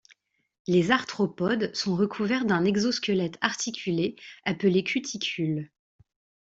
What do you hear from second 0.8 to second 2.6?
arthropodes sont recouverts